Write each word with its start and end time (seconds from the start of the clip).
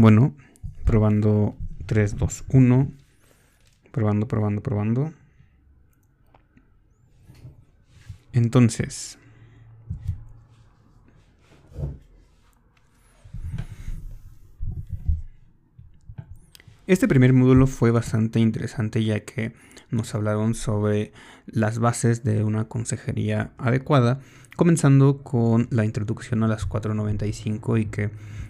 Bueno, 0.00 0.32
probando 0.84 1.56
3, 1.86 2.16
2, 2.18 2.44
1. 2.50 2.92
Probando, 3.90 4.28
probando, 4.28 4.62
probando. 4.62 5.12
Entonces, 8.32 9.18
Este 16.88 17.06
primer 17.06 17.34
módulo 17.34 17.66
fue 17.66 17.90
bastante 17.90 18.40
interesante 18.40 19.04
ya 19.04 19.20
que 19.20 19.52
nos 19.90 20.14
hablaron 20.14 20.54
sobre 20.54 21.12
las 21.44 21.80
bases 21.80 22.24
de 22.24 22.44
una 22.44 22.64
consejería 22.64 23.52
adecuada, 23.58 24.20
comenzando 24.56 25.22
con 25.22 25.68
la 25.70 25.84
introducción 25.84 26.42
a 26.44 26.48
las 26.48 26.64
495 26.64 27.76
y 27.76 27.84
que 27.84 28.08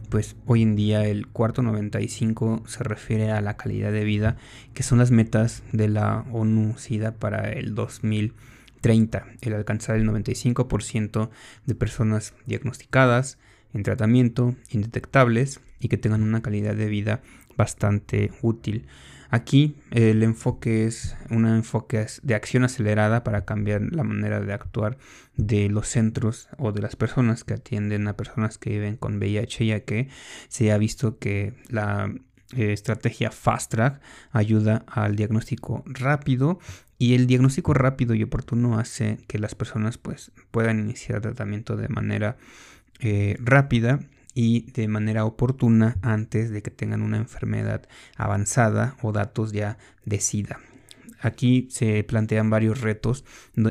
pues 0.08 0.36
hoy 0.46 0.62
en 0.62 0.76
día 0.76 1.04
el 1.04 1.26
cuarto 1.26 1.62
95 1.62 2.62
se 2.64 2.84
refiere 2.84 3.32
a 3.32 3.40
la 3.40 3.56
calidad 3.56 3.90
de 3.90 4.04
vida, 4.04 4.36
que 4.72 4.84
son 4.84 4.98
las 4.98 5.10
metas 5.10 5.64
de 5.72 5.88
la 5.88 6.24
ONU 6.30 6.78
SIDA 6.78 7.16
para 7.16 7.50
el 7.50 7.74
2030, 7.74 9.26
el 9.40 9.54
alcanzar 9.54 9.96
el 9.96 10.08
95% 10.08 11.28
de 11.66 11.74
personas 11.74 12.34
diagnosticadas 12.46 13.36
en 13.74 13.82
tratamiento, 13.82 14.54
indetectables 14.70 15.60
y 15.80 15.88
que 15.88 15.98
tengan 15.98 16.22
una 16.22 16.40
calidad 16.40 16.76
de 16.76 16.86
vida 16.86 17.20
bastante 17.58 18.30
útil. 18.40 18.86
Aquí 19.30 19.76
el 19.90 20.22
enfoque 20.22 20.86
es 20.86 21.14
un 21.28 21.46
enfoque 21.46 22.06
de 22.22 22.34
acción 22.34 22.64
acelerada 22.64 23.24
para 23.24 23.44
cambiar 23.44 23.82
la 23.82 24.02
manera 24.02 24.40
de 24.40 24.54
actuar 24.54 24.96
de 25.36 25.68
los 25.68 25.88
centros 25.88 26.48
o 26.56 26.72
de 26.72 26.80
las 26.80 26.96
personas 26.96 27.44
que 27.44 27.52
atienden 27.54 28.08
a 28.08 28.16
personas 28.16 28.56
que 28.56 28.70
viven 28.70 28.96
con 28.96 29.18
VIH, 29.18 29.66
ya 29.66 29.80
que 29.80 30.08
se 30.48 30.72
ha 30.72 30.78
visto 30.78 31.18
que 31.18 31.52
la 31.68 32.10
eh, 32.56 32.72
estrategia 32.72 33.30
Fast 33.30 33.72
Track 33.72 34.00
ayuda 34.32 34.86
al 34.86 35.16
diagnóstico 35.16 35.82
rápido 35.84 36.58
y 36.96 37.14
el 37.14 37.26
diagnóstico 37.26 37.74
rápido 37.74 38.14
y 38.14 38.22
oportuno 38.22 38.78
hace 38.78 39.18
que 39.28 39.38
las 39.38 39.54
personas 39.54 39.98
pues, 39.98 40.32
puedan 40.50 40.78
iniciar 40.78 41.20
tratamiento 41.20 41.76
de 41.76 41.88
manera 41.88 42.38
eh, 43.00 43.36
rápida 43.40 44.00
y 44.40 44.70
de 44.70 44.86
manera 44.86 45.24
oportuna 45.24 45.96
antes 46.00 46.50
de 46.50 46.62
que 46.62 46.70
tengan 46.70 47.02
una 47.02 47.16
enfermedad 47.16 47.88
avanzada 48.16 48.96
o 49.02 49.10
datos 49.10 49.50
ya 49.50 49.78
de 50.04 50.20
SIDA. 50.20 50.60
Aquí 51.20 51.66
se 51.72 52.04
plantean 52.04 52.48
varios 52.48 52.80
retos, 52.80 53.24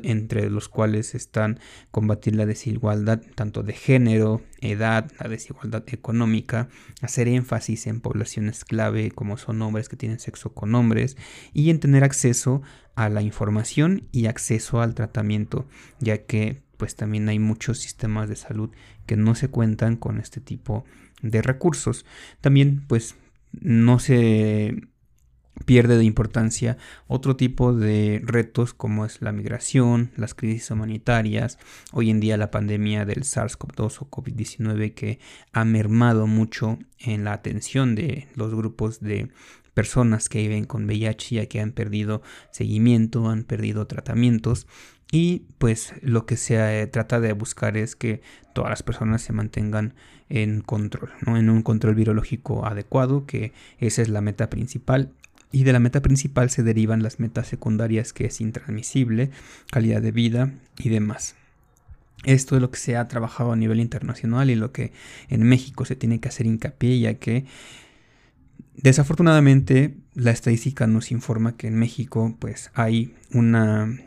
entre 0.03 0.49
los 0.49 0.67
cuales 0.67 1.15
están 1.15 1.61
combatir 1.89 2.35
la 2.35 2.45
desigualdad 2.45 3.21
tanto 3.35 3.63
de 3.63 3.71
género, 3.71 4.41
edad, 4.59 5.09
la 5.21 5.29
desigualdad 5.29 5.85
económica, 5.87 6.67
hacer 7.01 7.29
énfasis 7.29 7.87
en 7.87 8.01
poblaciones 8.01 8.65
clave 8.65 9.11
como 9.11 9.37
son 9.37 9.61
hombres 9.61 9.87
que 9.87 9.95
tienen 9.95 10.19
sexo 10.19 10.53
con 10.53 10.75
hombres 10.75 11.15
y 11.53 11.69
en 11.69 11.79
tener 11.79 12.03
acceso 12.03 12.61
a 12.95 13.07
la 13.07 13.21
información 13.21 14.09
y 14.11 14.25
acceso 14.25 14.81
al 14.81 14.95
tratamiento, 14.95 15.65
ya 16.01 16.25
que 16.25 16.66
pues 16.77 16.95
también 16.95 17.27
hay 17.29 17.39
muchos 17.39 17.79
sistemas 17.79 18.29
de 18.29 18.35
salud 18.35 18.69
que 19.05 19.17
no 19.17 19.35
se 19.35 19.49
cuentan 19.49 19.97
con 19.97 20.19
este 20.19 20.39
tipo 20.41 20.85
de 21.21 21.41
recursos. 21.41 22.05
También 22.41 22.85
pues 22.87 23.15
no 23.51 23.99
se 23.99 24.87
pierde 25.65 25.97
de 25.97 26.03
importancia 26.03 26.77
otro 27.07 27.35
tipo 27.35 27.73
de 27.73 28.21
retos 28.23 28.73
como 28.73 29.05
es 29.05 29.21
la 29.21 29.31
migración, 29.31 30.11
las 30.15 30.33
crisis 30.33 30.69
humanitarias, 30.71 31.57
hoy 31.91 32.09
en 32.09 32.19
día 32.19 32.37
la 32.37 32.51
pandemia 32.51 33.05
del 33.05 33.23
SARS-CoV-2 33.23 33.97
o 34.01 34.09
COVID-19 34.09 34.93
que 34.93 35.19
ha 35.53 35.65
mermado 35.65 36.27
mucho 36.27 36.77
en 36.99 37.23
la 37.23 37.33
atención 37.33 37.95
de 37.95 38.27
los 38.35 38.53
grupos 38.53 38.99
de 38.99 39.29
personas 39.77 40.27
que 40.27 40.39
viven 40.39 40.63
con 40.65 40.85
VIH 40.85 41.35
ya 41.35 41.45
que 41.45 41.61
han 41.61 41.71
perdido 41.71 42.23
seguimiento, 42.49 43.29
han 43.29 43.43
perdido 43.43 43.85
tratamientos 43.85 44.65
y 45.11 45.43
pues 45.59 45.93
lo 46.01 46.25
que 46.25 46.35
se 46.35 46.81
eh, 46.81 46.87
trata 46.87 47.19
de 47.19 47.31
buscar 47.33 47.77
es 47.77 47.95
que 47.95 48.21
todas 48.55 48.71
las 48.71 48.81
personas 48.81 49.21
se 49.21 49.33
mantengan 49.33 49.93
en 50.29 50.61
control, 50.61 51.11
¿no? 51.23 51.37
en 51.37 51.51
un 51.51 51.61
control 51.61 51.93
virológico 51.93 52.65
adecuado, 52.65 53.27
que 53.27 53.53
esa 53.77 54.01
es 54.01 54.09
la 54.09 54.21
meta 54.21 54.49
principal. 54.49 55.11
Y 55.51 55.63
de 55.63 55.73
la 55.73 55.79
meta 55.79 56.01
principal 56.01 56.49
se 56.49 56.63
derivan 56.63 57.03
las 57.03 57.19
metas 57.19 57.45
secundarias 57.45 58.13
que 58.13 58.25
es 58.25 58.41
intransmisible, 58.41 59.29
calidad 59.69 60.01
de 60.01 60.11
vida 60.11 60.53
y 60.79 60.89
demás. 60.89 61.35
Esto 62.25 62.55
es 62.55 62.63
lo 62.63 62.71
que 62.71 62.79
se 62.79 62.97
ha 62.97 63.07
trabajado 63.07 63.51
a 63.51 63.55
nivel 63.55 63.79
internacional 63.79 64.49
y 64.49 64.55
lo 64.55 64.71
que 64.71 64.91
en 65.29 65.43
México 65.43 65.85
se 65.85 65.95
tiene 65.95 66.19
que 66.19 66.29
hacer 66.29 66.47
hincapié, 66.47 66.99
ya 66.99 67.13
que 67.13 67.45
desafortunadamente 68.77 69.97
la 70.13 70.31
estadística 70.31 70.87
nos 70.87 71.11
informa 71.11 71.57
que 71.57 71.67
en 71.67 71.75
México 71.75 72.35
pues 72.39 72.71
hay 72.73 73.15
una 73.33 73.97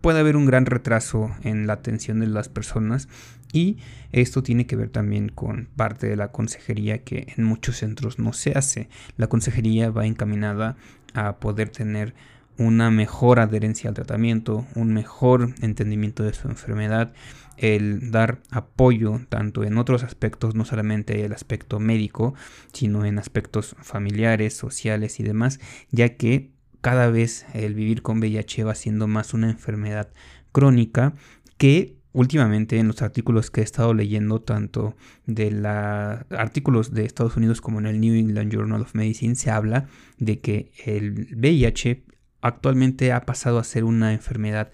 puede 0.00 0.20
haber 0.20 0.36
un 0.36 0.46
gran 0.46 0.66
retraso 0.66 1.30
en 1.42 1.66
la 1.66 1.74
atención 1.74 2.20
de 2.20 2.26
las 2.26 2.48
personas 2.48 3.08
y 3.52 3.78
esto 4.12 4.42
tiene 4.42 4.66
que 4.66 4.76
ver 4.76 4.90
también 4.90 5.28
con 5.28 5.68
parte 5.76 6.06
de 6.08 6.16
la 6.16 6.28
consejería 6.32 6.98
que 6.98 7.32
en 7.36 7.44
muchos 7.44 7.78
centros 7.78 8.18
no 8.18 8.32
se 8.32 8.52
hace. 8.52 8.88
La 9.16 9.28
consejería 9.28 9.90
va 9.90 10.06
encaminada 10.06 10.76
a 11.14 11.36
poder 11.36 11.70
tener 11.70 12.14
una 12.58 12.90
mejor 12.90 13.38
adherencia 13.38 13.88
al 13.88 13.94
tratamiento, 13.94 14.66
un 14.74 14.92
mejor 14.92 15.54
entendimiento 15.62 16.24
de 16.24 16.34
su 16.34 16.48
enfermedad, 16.48 17.12
el 17.56 18.10
dar 18.10 18.40
apoyo 18.50 19.20
tanto 19.28 19.64
en 19.64 19.78
otros 19.78 20.02
aspectos, 20.02 20.54
no 20.54 20.64
solamente 20.64 21.24
el 21.24 21.32
aspecto 21.32 21.80
médico, 21.80 22.34
sino 22.72 23.04
en 23.04 23.18
aspectos 23.18 23.76
familiares, 23.80 24.54
sociales 24.54 25.20
y 25.20 25.22
demás, 25.22 25.60
ya 25.90 26.16
que 26.16 26.50
cada 26.80 27.08
vez 27.08 27.46
el 27.54 27.74
vivir 27.74 28.02
con 28.02 28.18
VIH 28.18 28.64
va 28.64 28.74
siendo 28.74 29.06
más 29.06 29.34
una 29.34 29.50
enfermedad 29.50 30.08
crónica 30.52 31.14
que 31.56 31.96
últimamente 32.12 32.78
en 32.78 32.88
los 32.88 33.02
artículos 33.02 33.50
que 33.50 33.60
he 33.60 33.64
estado 33.64 33.94
leyendo, 33.94 34.40
tanto 34.40 34.96
de 35.26 35.50
los 35.50 36.38
artículos 36.38 36.92
de 36.92 37.04
Estados 37.04 37.36
Unidos 37.36 37.60
como 37.60 37.78
en 37.78 37.86
el 37.86 38.00
New 38.00 38.14
England 38.14 38.52
Journal 38.52 38.82
of 38.82 38.94
Medicine, 38.94 39.34
se 39.34 39.50
habla 39.50 39.86
de 40.18 40.40
que 40.40 40.72
el 40.84 41.36
VIH 41.36 42.02
actualmente 42.48 43.12
ha 43.12 43.24
pasado 43.26 43.58
a 43.58 43.64
ser 43.64 43.84
una 43.84 44.12
enfermedad 44.12 44.70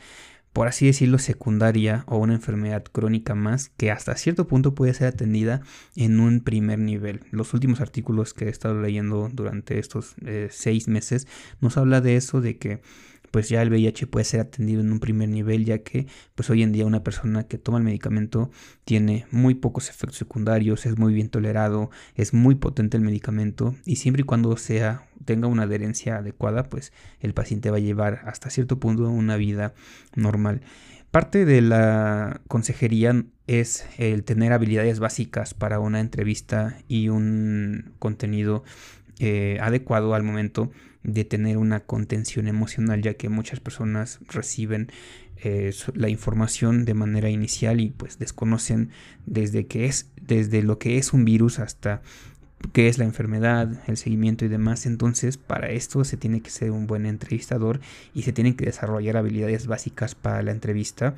por 0.54 0.68
así 0.68 0.86
decirlo, 0.86 1.18
secundaria 1.18 2.04
o 2.06 2.16
una 2.16 2.34
enfermedad 2.34 2.84
crónica 2.84 3.34
más 3.34 3.70
que 3.70 3.90
hasta 3.90 4.14
cierto 4.14 4.46
punto 4.46 4.72
puede 4.72 4.94
ser 4.94 5.08
atendida 5.08 5.62
en 5.96 6.20
un 6.20 6.40
primer 6.40 6.78
nivel. 6.78 7.22
Los 7.32 7.54
últimos 7.54 7.80
artículos 7.80 8.34
que 8.34 8.44
he 8.44 8.50
estado 8.50 8.80
leyendo 8.80 9.28
durante 9.32 9.80
estos 9.80 10.14
eh, 10.24 10.46
seis 10.52 10.86
meses 10.86 11.26
nos 11.60 11.76
habla 11.76 12.00
de 12.00 12.14
eso, 12.14 12.40
de 12.40 12.56
que 12.56 12.82
pues 13.34 13.48
ya 13.48 13.62
el 13.62 13.70
VIH 13.70 14.06
puede 14.06 14.24
ser 14.24 14.38
atendido 14.38 14.80
en 14.80 14.92
un 14.92 15.00
primer 15.00 15.28
nivel, 15.28 15.64
ya 15.64 15.78
que 15.78 16.06
pues 16.36 16.50
hoy 16.50 16.62
en 16.62 16.70
día 16.70 16.86
una 16.86 17.02
persona 17.02 17.48
que 17.48 17.58
toma 17.58 17.78
el 17.78 17.82
medicamento 17.82 18.52
tiene 18.84 19.26
muy 19.32 19.56
pocos 19.56 19.90
efectos 19.90 20.18
secundarios, 20.18 20.86
es 20.86 20.98
muy 20.98 21.12
bien 21.12 21.30
tolerado, 21.30 21.90
es 22.14 22.32
muy 22.32 22.54
potente 22.54 22.96
el 22.96 23.02
medicamento 23.02 23.74
y 23.84 23.96
siempre 23.96 24.20
y 24.20 24.24
cuando 24.24 24.56
sea 24.56 25.08
tenga 25.24 25.48
una 25.48 25.64
adherencia 25.64 26.18
adecuada, 26.18 26.62
pues 26.62 26.92
el 27.18 27.34
paciente 27.34 27.72
va 27.72 27.78
a 27.78 27.80
llevar 27.80 28.20
hasta 28.24 28.50
cierto 28.50 28.78
punto 28.78 29.10
una 29.10 29.36
vida 29.36 29.74
normal. 30.14 30.60
Parte 31.10 31.44
de 31.44 31.60
la 31.60 32.40
consejería 32.46 33.24
es 33.48 33.84
el 33.98 34.22
tener 34.22 34.52
habilidades 34.52 35.00
básicas 35.00 35.54
para 35.54 35.80
una 35.80 35.98
entrevista 35.98 36.78
y 36.86 37.08
un 37.08 37.94
contenido 37.98 38.62
eh, 39.18 39.58
adecuado 39.60 40.14
al 40.14 40.22
momento 40.22 40.70
de 41.02 41.24
tener 41.24 41.58
una 41.58 41.80
contención 41.80 42.48
emocional, 42.48 43.02
ya 43.02 43.14
que 43.14 43.28
muchas 43.28 43.60
personas 43.60 44.20
reciben 44.26 44.90
eh, 45.36 45.72
la 45.94 46.08
información 46.08 46.84
de 46.84 46.94
manera 46.94 47.28
inicial 47.28 47.80
y 47.80 47.90
pues 47.90 48.18
desconocen 48.18 48.90
desde 49.26 49.66
que 49.66 49.86
es, 49.86 50.10
desde 50.20 50.62
lo 50.62 50.78
que 50.78 50.96
es 50.96 51.12
un 51.12 51.24
virus 51.24 51.58
hasta 51.58 52.02
qué 52.72 52.88
es 52.88 52.98
la 52.98 53.04
enfermedad, 53.04 53.82
el 53.86 53.96
seguimiento 53.96 54.44
y 54.44 54.48
demás. 54.48 54.86
Entonces, 54.86 55.36
para 55.36 55.70
esto 55.70 56.04
se 56.04 56.16
tiene 56.16 56.40
que 56.40 56.50
ser 56.50 56.70
un 56.70 56.86
buen 56.86 57.06
entrevistador 57.06 57.80
y 58.14 58.22
se 58.22 58.32
tienen 58.32 58.54
que 58.54 58.66
desarrollar 58.66 59.16
habilidades 59.16 59.66
básicas 59.66 60.14
para 60.14 60.42
la 60.42 60.52
entrevista 60.52 61.14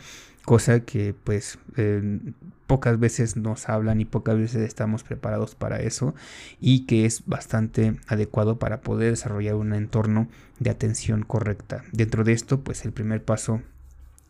cosa 0.47 0.81
que 0.81 1.13
pues 1.13 1.59
eh, 1.77 2.21
pocas 2.67 2.99
veces 2.99 3.37
nos 3.37 3.69
hablan 3.69 4.01
y 4.01 4.05
pocas 4.07 4.39
veces 4.39 4.63
estamos 4.63 5.03
preparados 5.03 5.57
para 5.57 5.81
eso 5.81 6.15
y 6.61 6.87
que 6.87 7.05
es 7.05 7.27
bastante 7.27 7.97
adecuado 8.07 8.59
para 8.59 8.81
poder 8.81 9.11
desarrollar 9.11 9.57
un 9.57 9.75
entorno 9.75 10.29
de 10.61 10.71
atención 10.71 11.23
correcta. 11.23 11.83
Dentro 11.93 12.23
de 12.25 12.33
esto 12.33 12.61
pues 12.61 12.85
el 12.85 12.93
primer 12.93 13.23
paso 13.25 13.61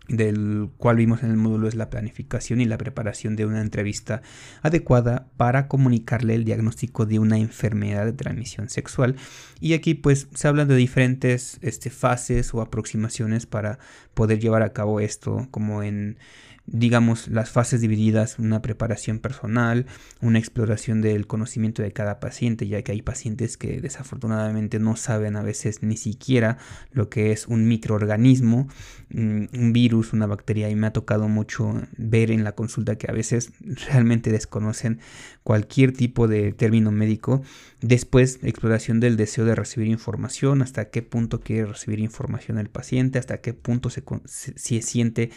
del 0.09 0.71
cual 0.77 0.97
vimos 0.97 1.23
en 1.23 1.31
el 1.31 1.37
módulo 1.37 1.69
es 1.69 1.75
la 1.75 1.91
planificación 1.91 2.61
y 2.61 2.65
la 2.65 2.79
preparación 2.79 3.35
de 3.37 3.47
una 3.47 3.61
entrevista 3.61 4.23
adecuada 4.63 5.29
para 5.37 5.69
comunicarle 5.69 6.35
el 6.35 6.45
diagnóstico 6.45 7.07
de 7.07 7.19
una 7.19 7.39
enfermedad 7.39 8.05
de 8.05 8.13
transmisión 8.13 8.69
sexual. 8.69 9.17
Y 9.61 9.75
aquí 9.75 9.95
pues 9.95 10.29
se 10.35 10.49
habla 10.49 10.65
de 10.65 10.77
diferentes 10.77 11.59
este, 11.63 11.91
fases 11.91 12.55
o 12.55 12.61
aproximaciones 12.61 13.47
para 13.47 13.79
poder 14.15 14.39
llevar 14.39 14.63
a 14.63 14.73
cabo 14.73 15.01
esto 15.01 15.49
como 15.51 15.83
en 15.83 16.19
digamos, 16.67 17.29
las 17.29 17.51
fases 17.51 17.81
divididas, 17.81 18.39
una 18.39 18.61
preparación 18.61 19.21
personal, 19.21 19.87
una 20.21 20.39
exploración 20.39 21.01
del 21.01 21.27
conocimiento 21.27 21.83
de 21.83 21.93
cada 21.93 22.19
paciente, 22.19 22.67
ya 22.67 22.83
que 22.83 22.93
hay 22.93 23.03
pacientes 23.03 23.57
que 23.57 23.81
desafortunadamente 23.81 24.81
no 24.81 24.97
saben 24.97 25.37
a 25.37 25.43
veces 25.43 25.83
ni 25.83 25.97
siquiera 25.97 26.59
lo 26.91 27.09
que 27.09 27.31
es 27.31 27.47
un 27.47 27.69
microorganismo, 27.69 28.69
mm, 29.11 29.45
un 29.55 29.73
virus, 29.73 30.13
una 30.13 30.27
bacteria, 30.27 30.69
y 30.69 30.75
me 30.75 30.89
ha 30.89 30.93
tocado 30.93 31.29
mucho 31.29 31.83
ver 31.97 32.33
en 32.33 32.43
la 32.43 32.53
consulta 32.53 32.97
que 32.97 33.11
a 33.11 33.15
veces 33.15 33.53
realmente 33.89 34.33
desconocen 34.33 34.99
cualquier 35.45 35.93
tipo 35.93 36.27
de 36.27 36.53
término 36.53 36.91
médico. 36.91 37.43
Después, 37.81 38.41
exploración 38.43 38.99
del 38.99 39.17
deseo 39.17 39.45
de 39.45 39.55
recibir 39.55 39.87
información, 39.87 40.63
hasta 40.63 40.87
qué 40.91 41.03
punto 41.03 41.41
quiere 41.41 41.67
recibir 41.67 42.01
información 42.01 42.59
el 42.59 42.71
paciente, 42.71 43.21
hasta 43.21 43.41
qué 43.41 43.55
punto 43.55 43.91
se, 43.91 44.03
se 44.27 44.83
siente 44.83 45.31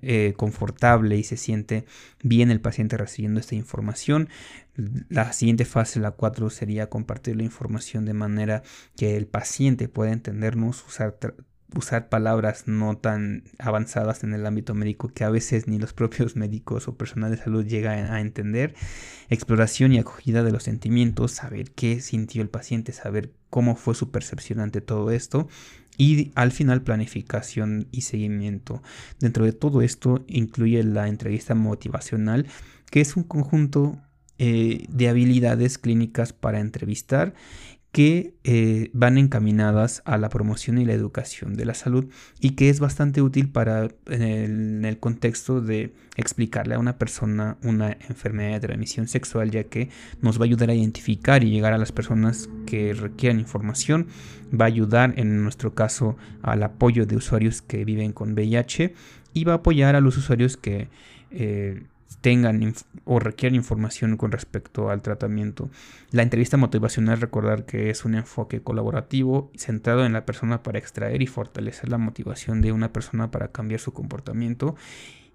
eh, 0.00 0.34
confortable 0.36 0.71
y 1.12 1.24
se 1.24 1.36
siente 1.36 1.84
bien 2.22 2.50
el 2.50 2.60
paciente 2.60 2.96
recibiendo 2.96 3.40
esta 3.40 3.54
información. 3.54 4.28
La 5.08 5.32
siguiente 5.32 5.64
fase, 5.64 6.00
la 6.00 6.12
4, 6.12 6.50
sería 6.50 6.88
compartir 6.88 7.36
la 7.36 7.42
información 7.42 8.04
de 8.04 8.14
manera 8.14 8.62
que 8.96 9.16
el 9.16 9.26
paciente 9.26 9.88
pueda 9.88 10.12
entendernos, 10.12 10.84
usar 10.86 11.18
usar 11.74 12.08
palabras 12.08 12.64
no 12.66 12.96
tan 12.96 13.44
avanzadas 13.58 14.24
en 14.24 14.34
el 14.34 14.46
ámbito 14.46 14.74
médico 14.74 15.08
que 15.08 15.24
a 15.24 15.30
veces 15.30 15.66
ni 15.66 15.78
los 15.78 15.92
propios 15.92 16.36
médicos 16.36 16.88
o 16.88 16.96
personal 16.96 17.30
de 17.30 17.36
salud 17.36 17.66
llegan 17.66 18.10
a 18.10 18.20
entender. 18.20 18.74
Exploración 19.28 19.92
y 19.92 19.98
acogida 19.98 20.42
de 20.42 20.52
los 20.52 20.64
sentimientos, 20.64 21.32
saber 21.32 21.70
qué 21.72 22.00
sintió 22.00 22.42
el 22.42 22.48
paciente, 22.48 22.92
saber 22.92 23.32
cómo 23.50 23.76
fue 23.76 23.94
su 23.94 24.10
percepción 24.10 24.60
ante 24.60 24.80
todo 24.80 25.10
esto. 25.10 25.48
Y 25.98 26.32
al 26.34 26.52
final 26.52 26.82
planificación 26.82 27.88
y 27.92 28.02
seguimiento. 28.02 28.82
Dentro 29.20 29.44
de 29.44 29.52
todo 29.52 29.82
esto 29.82 30.24
incluye 30.26 30.82
la 30.82 31.08
entrevista 31.08 31.54
motivacional, 31.54 32.46
que 32.90 33.00
es 33.00 33.16
un 33.16 33.24
conjunto 33.24 33.98
eh, 34.38 34.86
de 34.88 35.08
habilidades 35.08 35.78
clínicas 35.78 36.32
para 36.32 36.60
entrevistar 36.60 37.34
que 37.92 38.32
eh, 38.44 38.88
van 38.94 39.18
encaminadas 39.18 40.02
a 40.06 40.16
la 40.16 40.30
promoción 40.30 40.78
y 40.78 40.86
la 40.86 40.94
educación 40.94 41.54
de 41.54 41.66
la 41.66 41.74
salud 41.74 42.06
y 42.40 42.50
que 42.52 42.70
es 42.70 42.80
bastante 42.80 43.20
útil 43.20 43.50
para 43.50 43.88
en 44.06 44.84
el, 44.86 44.98
contexto 44.98 45.60
de 45.60 45.92
explicarle 46.16 46.74
a 46.74 46.78
una 46.78 46.96
persona 46.96 47.58
una 47.62 47.92
enfermedad 47.92 48.54
de 48.54 48.66
transmisión 48.66 49.08
sexual 49.08 49.50
ya 49.50 49.64
que 49.64 49.90
nos 50.22 50.38
va 50.38 50.44
a 50.44 50.46
ayudar 50.46 50.70
a 50.70 50.74
identificar 50.74 51.44
y 51.44 51.50
llegar 51.50 51.74
a 51.74 51.78
las 51.78 51.92
personas 51.92 52.48
que 52.66 52.94
requieran 52.94 53.38
información 53.38 54.06
va 54.58 54.64
a 54.64 54.68
ayudar 54.68 55.12
en 55.18 55.42
nuestro 55.42 55.74
caso 55.74 56.16
al 56.40 56.62
apoyo 56.62 57.04
de 57.04 57.16
usuarios 57.16 57.60
que 57.60 57.84
viven 57.84 58.12
con 58.12 58.32
VIH 58.32 58.94
y 59.34 59.44
va 59.44 59.52
a 59.52 59.56
apoyar 59.56 59.96
a 59.96 60.00
los 60.00 60.16
usuarios 60.16 60.56
que 60.56 60.88
eh, 61.30 61.82
tengan 62.20 62.74
o 63.04 63.18
requieran 63.18 63.56
información 63.56 64.16
con 64.16 64.32
respecto 64.32 64.90
al 64.90 65.02
tratamiento. 65.02 65.70
La 66.10 66.22
entrevista 66.22 66.56
motivacional, 66.56 67.20
recordar 67.20 67.64
que 67.64 67.90
es 67.90 68.04
un 68.04 68.14
enfoque 68.14 68.62
colaborativo 68.62 69.50
centrado 69.56 70.04
en 70.04 70.12
la 70.12 70.24
persona 70.24 70.62
para 70.62 70.78
extraer 70.78 71.22
y 71.22 71.26
fortalecer 71.26 71.88
la 71.88 71.98
motivación 71.98 72.60
de 72.60 72.72
una 72.72 72.92
persona 72.92 73.30
para 73.30 73.48
cambiar 73.48 73.80
su 73.80 73.92
comportamiento 73.92 74.76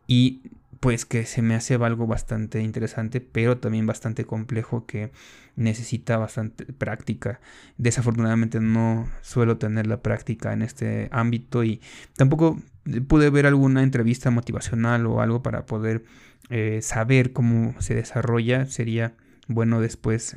y 0.08 0.42
pues 0.80 1.06
que 1.06 1.26
se 1.26 1.42
me 1.42 1.56
hace 1.56 1.76
algo 1.76 2.08
bastante 2.08 2.62
interesante, 2.62 3.20
pero 3.22 3.58
también 3.58 3.86
bastante 3.86 4.26
complejo 4.26 4.86
que 4.86 5.12
necesita 5.56 6.18
bastante 6.18 6.66
práctica. 6.66 7.40
Desafortunadamente 7.78 8.60
no 8.60 9.10
suelo 9.22 9.58
tener 9.58 9.88
la 9.88 10.02
práctica 10.02 10.54
en 10.54 10.62
este 10.62 11.10
ámbito 11.12 11.64
y 11.64 11.82
tampoco 12.16 12.60
pude 13.08 13.30
ver 13.30 13.48
alguna 13.48 13.84
entrevista 13.84 14.30
motivacional 14.30 15.06
o 15.08 15.22
algo 15.22 15.42
para 15.42 15.66
poder 15.66 16.04
eh, 16.50 16.80
saber 16.82 17.34
cómo 17.34 17.80
se 17.82 17.96
desarrolla, 17.96 18.66
sería 18.66 19.16
bueno 19.48 19.80
después 19.80 20.36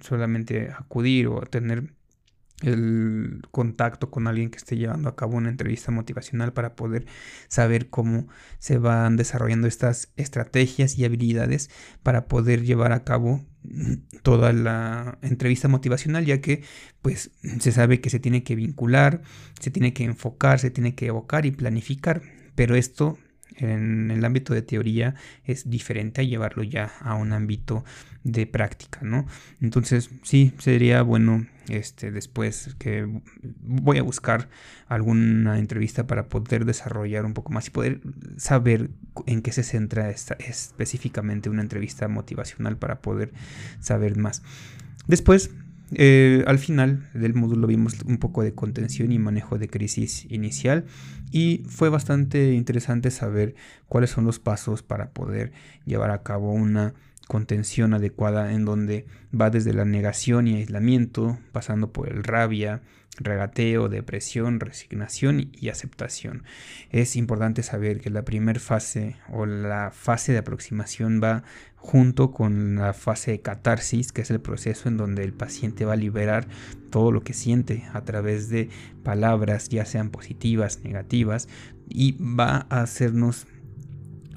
solamente 0.00 0.70
acudir 0.70 1.28
o 1.28 1.40
tener 1.40 1.94
el 2.62 3.42
contacto 3.50 4.10
con 4.10 4.26
alguien 4.26 4.50
que 4.50 4.58
esté 4.58 4.76
llevando 4.76 5.08
a 5.08 5.16
cabo 5.16 5.36
una 5.36 5.48
entrevista 5.48 5.90
motivacional 5.90 6.52
para 6.52 6.76
poder 6.76 7.06
saber 7.48 7.88
cómo 7.88 8.28
se 8.58 8.78
van 8.78 9.16
desarrollando 9.16 9.66
estas 9.66 10.12
estrategias 10.16 10.98
y 10.98 11.04
habilidades 11.04 11.70
para 12.02 12.26
poder 12.26 12.62
llevar 12.62 12.92
a 12.92 13.04
cabo 13.04 13.44
toda 14.22 14.52
la 14.52 15.18
entrevista 15.22 15.68
motivacional 15.68 16.26
ya 16.26 16.40
que 16.40 16.62
pues 17.02 17.30
se 17.60 17.72
sabe 17.72 18.00
que 18.00 18.10
se 18.10 18.20
tiene 18.20 18.42
que 18.42 18.56
vincular, 18.56 19.22
se 19.58 19.70
tiene 19.70 19.92
que 19.94 20.04
enfocar, 20.04 20.58
se 20.58 20.70
tiene 20.70 20.94
que 20.94 21.06
evocar 21.06 21.46
y 21.46 21.50
planificar, 21.50 22.22
pero 22.54 22.76
esto 22.76 23.18
en 23.56 24.10
el 24.10 24.24
ámbito 24.24 24.54
de 24.54 24.62
teoría 24.62 25.14
es 25.44 25.68
diferente 25.68 26.20
a 26.20 26.24
llevarlo 26.24 26.62
ya 26.62 26.92
a 27.00 27.14
un 27.14 27.32
ámbito 27.32 27.84
de 28.24 28.46
práctica, 28.46 29.00
¿no? 29.02 29.26
Entonces, 29.60 30.10
sí, 30.22 30.52
sería 30.58 31.02
bueno 31.02 31.46
este 31.68 32.10
después 32.10 32.74
que 32.78 33.08
voy 33.62 33.98
a 33.98 34.02
buscar 34.02 34.48
alguna 34.88 35.58
entrevista 35.58 36.06
para 36.06 36.28
poder 36.28 36.64
desarrollar 36.64 37.24
un 37.24 37.34
poco 37.34 37.52
más 37.52 37.68
y 37.68 37.70
poder 37.70 38.00
saber 38.36 38.90
en 39.26 39.42
qué 39.42 39.52
se 39.52 39.62
centra 39.62 40.10
específicamente 40.10 41.48
una 41.48 41.62
entrevista 41.62 42.08
motivacional 42.08 42.76
para 42.76 43.00
poder 43.00 43.32
saber 43.80 44.16
más. 44.16 44.42
Después 45.06 45.50
eh, 45.92 46.44
al 46.46 46.58
final 46.58 47.08
del 47.14 47.34
módulo 47.34 47.66
vimos 47.66 47.96
un 48.04 48.18
poco 48.18 48.42
de 48.42 48.54
contención 48.54 49.10
y 49.12 49.18
manejo 49.18 49.58
de 49.58 49.68
crisis 49.68 50.26
inicial 50.30 50.84
y 51.32 51.64
fue 51.68 51.88
bastante 51.88 52.52
interesante 52.52 53.10
saber 53.10 53.54
cuáles 53.88 54.10
son 54.10 54.24
los 54.24 54.38
pasos 54.38 54.82
para 54.82 55.10
poder 55.10 55.52
llevar 55.84 56.10
a 56.10 56.22
cabo 56.22 56.52
una 56.52 56.94
contención 57.26 57.94
adecuada 57.94 58.52
en 58.52 58.64
donde 58.64 59.06
va 59.38 59.50
desde 59.50 59.72
la 59.72 59.84
negación 59.84 60.48
y 60.48 60.56
aislamiento, 60.56 61.38
pasando 61.52 61.92
por 61.92 62.08
el 62.08 62.24
rabia, 62.24 62.82
regateo, 63.20 63.88
depresión, 63.88 64.60
resignación 64.60 65.50
y 65.52 65.68
aceptación. 65.68 66.42
Es 66.90 67.16
importante 67.16 67.62
saber 67.62 68.00
que 68.00 68.10
la 68.10 68.24
primera 68.24 68.58
fase 68.58 69.16
o 69.28 69.46
la 69.46 69.90
fase 69.92 70.32
de 70.32 70.38
aproximación 70.38 71.20
va 71.22 71.44
junto 71.76 72.32
con 72.32 72.76
la 72.76 72.92
fase 72.92 73.30
de 73.30 73.40
catarsis, 73.40 74.12
que 74.12 74.22
es 74.22 74.30
el 74.30 74.40
proceso 74.40 74.88
en 74.88 74.96
donde 74.96 75.22
el 75.22 75.32
paciente 75.32 75.84
va 75.84 75.94
a 75.94 75.96
liberar 75.96 76.46
todo 76.90 77.12
lo 77.12 77.22
que 77.22 77.32
siente 77.32 77.84
a 77.92 78.02
través 78.04 78.48
de 78.48 78.68
palabras, 79.02 79.68
ya 79.68 79.84
sean 79.84 80.10
positivas, 80.10 80.80
negativas, 80.82 81.48
y 81.88 82.12
va 82.20 82.66
a 82.68 82.82
hacernos 82.82 83.46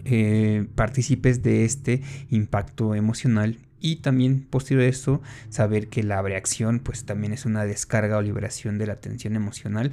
eh, 0.05 0.67
partícipes 0.75 1.43
de 1.43 1.65
este 1.65 2.01
impacto 2.29 2.95
emocional 2.95 3.57
y 3.83 3.97
también 3.97 4.47
posterior 4.49 4.85
a 4.85 4.87
esto 4.87 5.21
saber 5.49 5.89
que 5.89 6.01
la 6.01 6.21
reacción 6.21 6.79
pues 6.79 7.03
también 7.03 7.33
es 7.33 7.45
una 7.45 7.65
descarga 7.65 8.17
o 8.17 8.21
liberación 8.21 8.79
de 8.79 8.87
la 8.87 8.95
tensión 8.95 9.35
emocional 9.35 9.91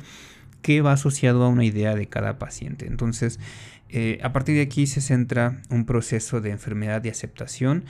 que 0.62 0.80
va 0.80 0.92
asociado 0.92 1.42
a 1.44 1.48
una 1.48 1.64
idea 1.64 1.96
de 1.96 2.06
cada 2.06 2.38
paciente. 2.38 2.86
Entonces, 2.86 3.40
eh, 3.88 4.20
a 4.22 4.32
partir 4.32 4.54
de 4.54 4.62
aquí 4.62 4.86
se 4.86 5.00
centra 5.00 5.60
un 5.70 5.86
proceso 5.86 6.40
de 6.40 6.50
enfermedad 6.50 7.02
de 7.02 7.10
aceptación 7.10 7.84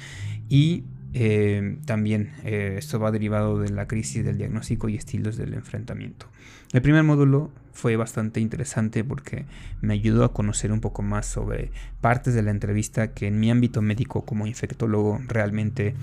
y 0.49 0.85
eh, 1.13 1.79
también 1.87 2.33
eh, 2.45 2.77
esto 2.79 3.01
va 3.01 3.11
derivado 3.11 3.59
de 3.59 3.71
la 3.71 3.87
crisis 3.87 4.25
del 4.25 4.39
diagnóstico 4.39 4.89
y 4.89 4.97
estilos 4.97 5.37
del 5.37 5.55
enfrentamiento. 5.55 6.27
El 6.73 6.83
primer 6.83 7.03
módulo 7.03 7.51
fue 7.73 7.97
bastante 7.97 8.41
interesante 8.41 9.03
porque 9.03 9.47
me 9.81 9.95
ayudó 9.95 10.25
a 10.25 10.33
conocer 10.33 10.71
un 10.71 10.81
poco 10.81 11.03
más 11.03 11.27
sobre 11.27 11.73
partes 12.01 12.35
de 12.35 12.43
la 12.43 12.51
entrevista 12.51 13.13
que 13.13 13.27
en 13.27 13.41
mi 13.41 13.51
ámbito 13.51 13.83
médico 13.83 14.25
como 14.25 14.47
infectólogo 14.47 15.21
realmente 15.27 15.95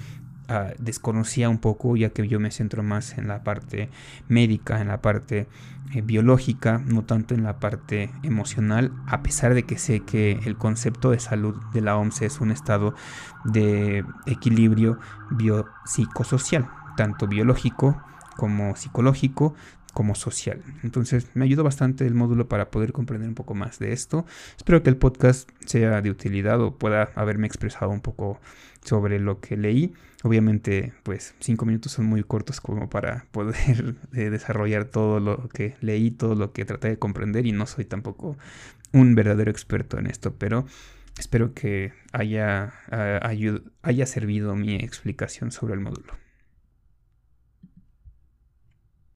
Ah, 0.50 0.72
desconocía 0.80 1.50
un 1.50 1.58
poco, 1.58 1.98
ya 1.98 2.12
que 2.12 2.26
yo 2.26 2.40
me 2.40 2.52
centro 2.52 2.82
más 2.82 3.18
en 3.18 3.28
la 3.28 3.44
parte 3.44 3.90
médica, 4.30 4.80
en 4.80 4.88
la 4.88 5.02
parte 5.02 5.46
eh, 5.94 6.02
biológica, 6.02 6.82
no 6.86 7.04
tanto 7.04 7.34
en 7.34 7.44
la 7.44 7.60
parte 7.60 8.12
emocional, 8.24 8.94
a 9.08 9.24
pesar 9.24 9.54
de 9.54 9.64
que 9.64 9.78
sé 9.78 10.02
que 10.02 10.40
el 10.46 10.56
concepto 10.56 11.12
de 11.12 11.20
salud 11.20 11.56
de 11.74 11.82
la 11.82 11.98
OMS 11.98 12.22
es 12.22 12.40
un 12.40 12.52
estado 12.52 12.96
de 13.44 14.06
equilibrio 14.26 15.00
biopsicosocial, 15.32 16.70
tanto 16.96 17.28
biológico 17.28 18.02
como 18.38 18.78
psicológico, 18.78 19.54
como 19.98 20.14
social. 20.14 20.62
Entonces 20.84 21.28
me 21.34 21.44
ayudó 21.44 21.64
bastante 21.64 22.06
el 22.06 22.14
módulo 22.14 22.48
para 22.48 22.70
poder 22.70 22.94
comprender 22.94 23.28
un 23.28 23.34
poco 23.34 23.56
más 23.56 23.80
de 23.80 23.94
esto. 23.94 24.28
Espero 24.56 24.84
que 24.84 24.92
el 24.92 24.98
podcast 24.98 25.50
sea 25.66 26.02
de 26.04 26.12
utilidad 26.12 26.62
o 26.62 26.78
pueda 26.78 27.10
haberme 27.16 27.48
expresado 27.48 27.90
un 27.90 28.02
poco 28.02 28.40
sobre 28.88 29.20
lo 29.20 29.40
que 29.40 29.58
leí. 29.58 29.94
Obviamente, 30.24 30.94
pues 31.04 31.36
cinco 31.40 31.66
minutos 31.66 31.92
son 31.92 32.06
muy 32.06 32.24
cortos 32.24 32.62
como 32.62 32.90
para 32.90 33.26
poder 33.32 33.96
eh, 34.14 34.30
desarrollar 34.30 34.86
todo 34.86 35.20
lo 35.20 35.50
que 35.50 35.76
leí, 35.82 36.12
todo 36.12 36.36
lo 36.36 36.54
que 36.54 36.66
traté 36.66 36.90
de 36.90 37.00
comprender 37.00 37.46
y 37.46 37.52
no 37.52 37.68
soy 37.68 37.86
tampoco 37.86 38.38
un 38.94 39.16
verdadero 39.16 39.52
experto 39.52 40.00
en 40.00 40.08
esto, 40.08 40.36
pero 40.38 40.66
espero 41.20 41.54
que 41.54 41.94
haya, 42.14 42.74
ah, 42.90 43.32
haya 43.82 44.06
servido 44.06 44.56
mi 44.56 44.76
explicación 44.76 45.52
sobre 45.52 45.74
el 45.74 45.82
módulo. 45.82 46.14